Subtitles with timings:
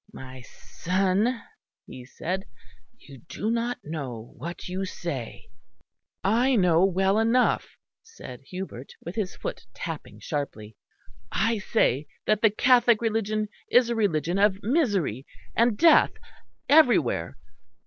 [0.13, 1.43] "My son,"
[1.85, 2.45] he said,
[2.97, 5.51] "you do not know what you say."
[6.23, 10.75] "I know well enough," said Hubert, with his foot tapping sharply.
[11.31, 15.23] "I say that the Catholic religion is a religion of misery
[15.55, 16.13] and death
[16.67, 17.37] everywhere.